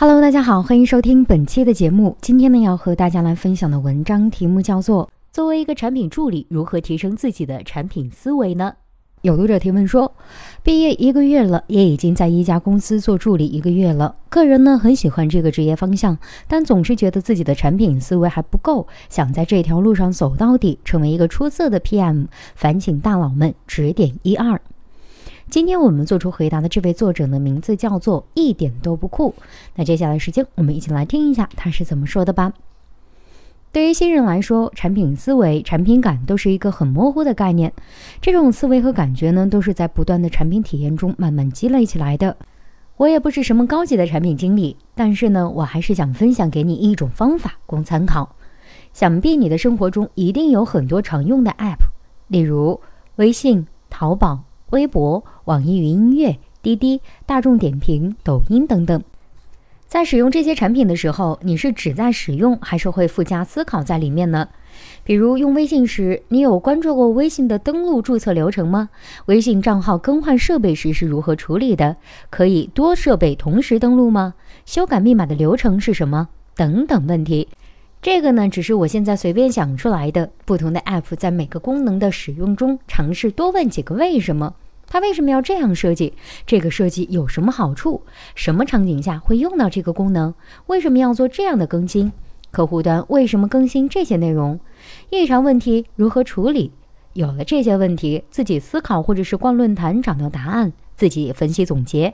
[0.00, 2.16] Hello，大家好，欢迎收听本期的节目。
[2.22, 8.72] 今天呢，要和大家来分享的文章题目叫做《作为一个产品助理，如何提升自己的产品思维呢？》
[9.20, 10.10] 有读者提问说，
[10.62, 14.16] 毕业一个月了，也已经在一家公司做助理一个月了。
[14.30, 16.16] 个人呢很喜欢这个职业方向，
[16.48, 22.28] 但总是觉得自己的产品思维还不够，想在这条路上走到底，成为一个出色的 PM。
[22.54, 24.58] 烦请大佬们指点一二。
[25.50, 29.34] 今天我们做出回答的这位作者的名字叫做一点都不酷。
[29.74, 32.52] 那接下来时间，我们一起来听一下他是怎么说的吧。
[33.72, 37.72] 对于新人来说，产品思维、产品感都是一个很模糊的概念。
[38.20, 42.36] 这种思维和感觉呢，都是在不断的产品体验中慢慢积累起来的。
[42.96, 48.36] 我也不是什么高级的产品经理，但是呢，我还是想分享给你一种方法，供参考。
[48.92, 51.88] 想必你的生活中一定有很多常用的 App，
[52.28, 52.80] 例如
[53.16, 54.44] 微信、淘宝。
[54.70, 59.02] 微博、网易云音乐、滴滴、大众点评、抖音等等，
[59.86, 64.48] 在使用这些产品的时候，你是只在使用，还是会附加思考在里面呢？
[65.02, 68.88] 比如用微信时，你有关注过微信的登录注册流程吗？
[69.26, 71.96] 微信账号更换设备时是如何处理的？
[72.30, 74.34] 可以多设备同时登录吗？
[74.64, 76.28] 修改密码的流程是什么？
[76.54, 77.48] 等等问题。
[78.02, 80.30] 这个呢，只是我现在随便想出来的。
[80.46, 84.54] 不同的 App 在每个功能的使用中，尝试多问几个为什么。
[84.86, 86.14] 它为什么要这样设计？
[86.46, 88.00] 这个设计有什么好处？
[88.34, 90.32] 什么场景下会用到这个功能？
[90.66, 92.10] 为什么要做这样的更新？
[92.50, 94.58] 客户端为什么更新这些内容？
[95.10, 96.72] 异常问题如何处理？
[97.12, 100.72] 有了这些问题，自己思考或者是逛论坛找到答案。
[101.00, 102.12] 自己分析总结，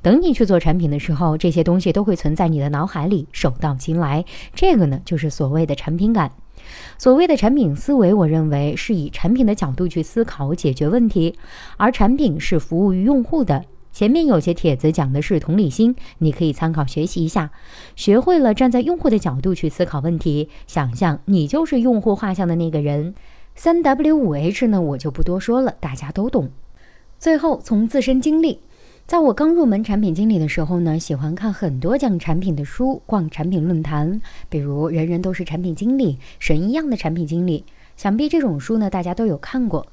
[0.00, 4.24] 等你去做产品的时候，这些东西都会存在你的脑海里，手到擒来。
[4.54, 6.30] 这个呢，就是所谓的产品感。
[6.98, 11.34] 所谓的产品思维，我认为是以产品的角度去思考解决问题，
[11.78, 13.64] 而产品是服务于用户的。
[13.90, 17.50] 前面有些帖子讲的是同理心，你可以参考学习一下。
[17.96, 23.16] 学会了站在用户的角度去思考问题，想象你就是用户画像的那个人。
[23.56, 26.52] 三 W 五 H 呢，我就不多说了，大家都懂。
[27.18, 28.60] 最后，从自身经历，
[29.04, 37.64] 在我刚入门产品经理的时候呢，喜欢看很多讲产品的书，逛产品论坛，比如《人人都是产品经理》《神一样的产品经理》，
[37.96, 39.84] 想必这种书呢大家都有看过。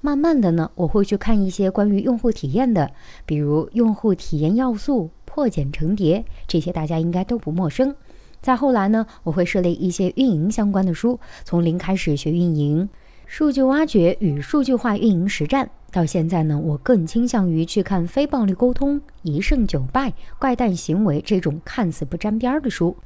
[0.00, 2.92] 慢慢的呢，我会去看一些关于用户体验的，
[3.26, 7.92] 比如用户体验要素、破茧成蝶，这些大家应该都不陌生。
[8.40, 12.88] 再后来呢，我会涉猎一些运营相关的书，从零开始学运营。
[13.30, 22.96] 数据挖掘与数据化运营实战，到现在呢，我更倾向于去看非暴力沟通、一胜九败、怪诞行为这种看似不沾边的书。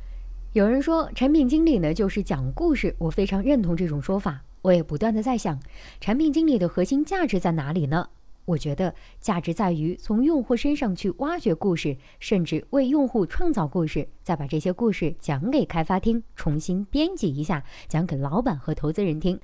[0.53, 4.41] 有人说产品经理呢就是讲故事，我非常认同这种说法。
[4.63, 5.59] 我也不断的在想，
[6.01, 8.09] 产品经理的核心价值在哪里呢？
[8.45, 19.37] 我觉得价值在于从用户身上去挖掘故事，甚至为用户创造故事，再把这些故事讲给开发厅，重新编辑一下，讲给老板和投资人听。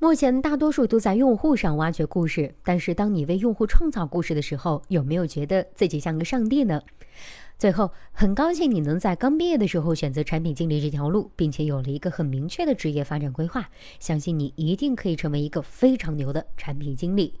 [0.00, 6.80] 目前大多数都在用户上挖掘故事，但是当你为用户创造故事的时候，有没有觉得自己像个上帝呢？
[7.58, 17.40] 最后，很高兴你能在刚毕业的时候选择产品经理这条路，并且有了一个很明确的职业发展规划，相信你一定可以成为一个非常牛的产品经理。